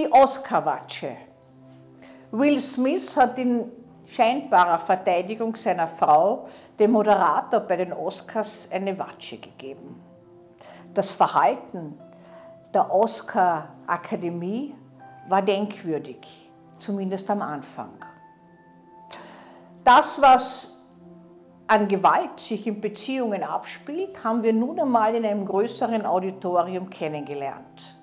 [0.00, 1.14] Die Oscar-Watsche.
[2.30, 3.70] Will Smith hat in
[4.06, 6.48] scheinbarer Verteidigung seiner Frau
[6.78, 10.02] dem Moderator bei den Oscars eine Watsche gegeben.
[10.94, 11.98] Das Verhalten
[12.72, 14.74] der Oscar-Akademie
[15.28, 17.90] war denkwürdig, zumindest am Anfang.
[19.84, 20.82] Das, was
[21.66, 27.99] an Gewalt sich in Beziehungen abspielt, haben wir nun einmal in einem größeren Auditorium kennengelernt.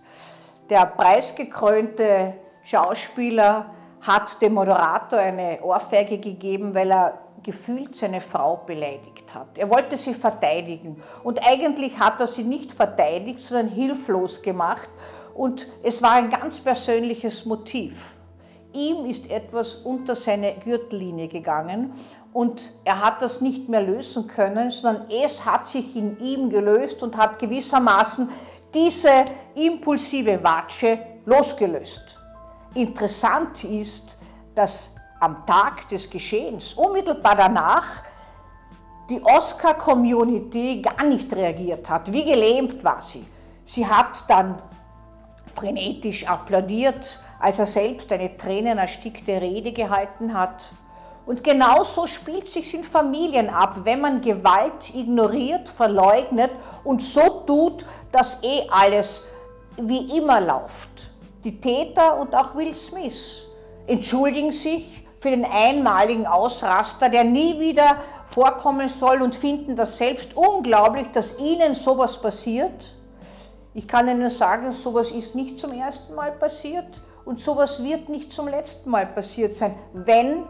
[0.70, 3.67] Der preisgekrönte Schauspieler
[4.02, 9.58] hat dem Moderator eine Ohrfeige gegeben, weil er gefühlt seine Frau beleidigt hat.
[9.58, 14.89] Er wollte sie verteidigen und eigentlich hat er sie nicht verteidigt, sondern hilflos gemacht
[15.34, 17.94] und es war ein ganz persönliches Motiv.
[18.73, 21.94] Ihm ist etwas unter seine Gürtellinie gegangen
[22.34, 27.02] und er hat das nicht mehr lösen können, sondern es hat sich in ihm gelöst
[27.02, 28.30] und hat gewissermaßen
[28.73, 32.18] diese impulsive Watsche losgelöst.
[32.73, 34.18] Interessant ist,
[34.54, 38.04] dass am Tag des Geschehens, unmittelbar danach,
[39.10, 42.12] die Oscar-Community gar nicht reagiert hat.
[42.12, 43.26] Wie gelähmt war sie.
[43.66, 44.62] Sie hat dann
[45.56, 50.70] frenetisch applaudiert, als er selbst eine tränenerstickte Rede gehalten hat.
[51.28, 56.52] Und genauso spielt sich in Familien ab, wenn man Gewalt ignoriert, verleugnet
[56.86, 59.22] und so tut, dass eh alles
[59.75, 60.89] wie immer läuft.
[61.44, 63.45] Die Täter und auch Will Smith
[63.88, 70.30] entschuldigen sich für den einmaligen Ausraster, der nie wieder vorkommen soll und finden das selbst
[70.33, 72.94] unglaublich, dass ihnen sowas passiert.
[73.73, 78.31] Ich kann Ihnen sagen, sowas ist nicht zum ersten Mal passiert und sowas wird nicht
[78.31, 80.45] zum letzten Mal passiert sein, wenn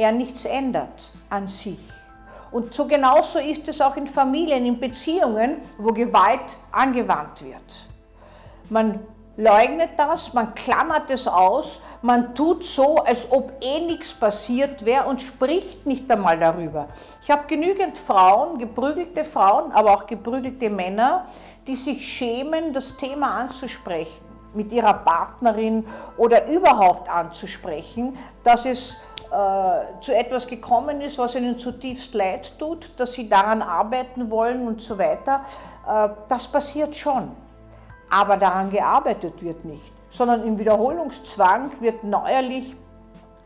[0.00, 1.78] er nichts ändert an sich.
[2.50, 7.88] Und so genauso ist es auch in Familien, in Beziehungen, wo Gewalt angewandt wird.
[8.70, 8.98] Man
[9.36, 15.04] leugnet das, man klammert es aus, man tut so, als ob eh nichts passiert wäre
[15.04, 16.88] und spricht nicht einmal darüber.
[17.22, 21.26] Ich habe genügend Frauen, geprügelte Frauen, aber auch geprügelte Männer,
[21.66, 25.86] die sich schämen, das Thema anzusprechen, mit ihrer Partnerin
[26.16, 28.96] oder überhaupt anzusprechen, dass es
[29.30, 34.66] äh, zu etwas gekommen ist, was ihnen zutiefst leid tut, dass sie daran arbeiten wollen
[34.66, 35.44] und so weiter.
[35.88, 37.36] Äh, das passiert schon
[38.10, 42.74] aber daran gearbeitet wird nicht, sondern im Wiederholungszwang wird neuerlich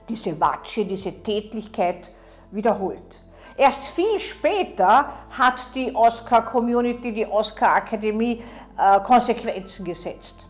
[0.09, 2.11] diese Watsche, diese Tätlichkeit
[2.51, 3.21] wiederholt.
[3.57, 8.43] Erst viel später hat die Oscar-Community, die Oscar-Akademie
[8.77, 10.47] äh, Konsequenzen gesetzt.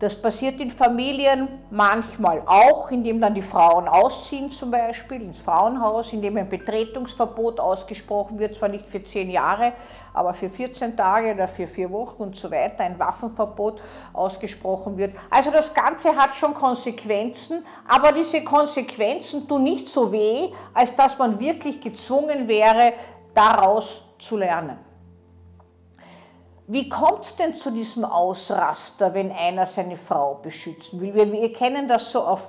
[0.00, 6.14] Das passiert in Familien manchmal auch, indem dann die Frauen ausziehen, zum Beispiel ins Frauenhaus,
[6.14, 9.74] indem ein Betretungsverbot ausgesprochen wird, zwar nicht für zehn Jahre,
[10.14, 13.82] aber für 14 Tage oder für vier Wochen und so weiter, ein Waffenverbot
[14.14, 15.14] ausgesprochen wird.
[15.28, 21.18] Also das Ganze hat schon Konsequenzen, aber diese Konsequenzen tun nicht so weh, als dass
[21.18, 22.94] man wirklich gezwungen wäre,
[23.34, 24.89] daraus zu lernen.
[26.72, 31.12] Wie kommt es denn zu diesem Ausraster, wenn einer seine Frau beschützen will?
[31.16, 32.48] Wir, wir kennen das so auf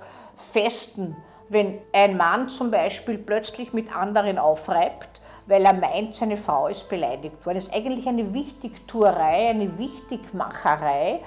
[0.54, 1.18] Festen,
[1.50, 6.88] wenn ein Mann zum Beispiel plötzlich mit anderen aufreibt, weil er meint, seine Frau ist
[6.88, 7.56] beleidigt worden.
[7.56, 11.22] Das ist eigentlich eine Wichtigtuerei, eine Wichtigmacherei.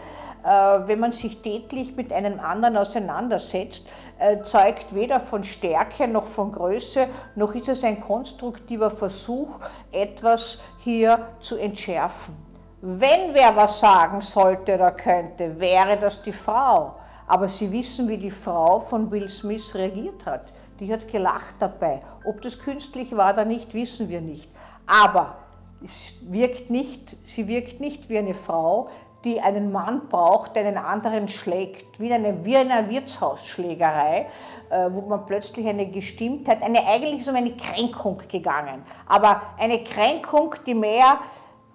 [0.45, 0.49] Äh,
[0.87, 3.89] wenn man sich tätlich mit einem anderen auseinandersetzt,
[4.21, 9.59] äh, zeugt weder von Stärke noch von Größe, noch ist es ein konstruktiver Versuch,
[9.91, 12.44] etwas hier zu entschärfen.
[12.87, 16.97] Wenn wer was sagen sollte oder könnte, wäre das die Frau.
[17.27, 20.53] Aber Sie wissen, wie die Frau von Will Smith reagiert hat.
[20.79, 22.03] Die hat gelacht dabei.
[22.27, 24.51] Ob das künstlich war oder nicht, wissen wir nicht.
[24.87, 25.37] Aber
[25.83, 28.91] es wirkt nicht, sie wirkt nicht wie eine Frau,
[29.25, 34.27] die einen Mann braucht, der einen anderen schlägt, wie eine, wie eine Wirtshausschlägerei,
[34.69, 39.83] äh, wo man plötzlich eine Gestimmtheit, eine eigentlich ist um eine Kränkung gegangen, aber eine
[39.85, 41.21] Kränkung, die mehr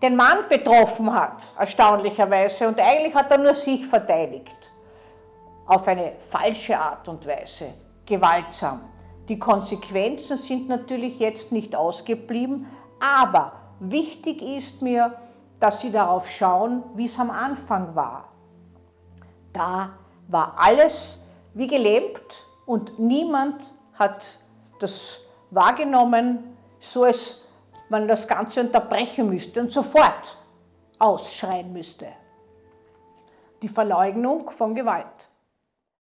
[0.02, 4.72] den Mann betroffen hat, erstaunlicherweise, und eigentlich hat er nur sich verteidigt.
[5.66, 7.74] Auf eine falsche Art und Weise,
[8.06, 8.82] gewaltsam.
[9.28, 12.66] Die Konsequenzen sind natürlich jetzt nicht ausgeblieben,
[13.00, 15.14] aber wichtig ist mir,
[15.60, 18.30] dass Sie darauf schauen, wie es am Anfang war.
[19.54, 19.92] Da
[20.28, 21.22] war alles
[21.54, 23.62] wie gelähmt und niemand
[23.94, 24.40] hat
[24.80, 25.18] das
[25.52, 27.44] wahrgenommen, so es
[27.90, 30.38] man das Ganze unterbrechen müsste und sofort
[31.00, 32.08] ausschreien müsste.
[33.62, 35.29] Die Verleugnung von Gewalt.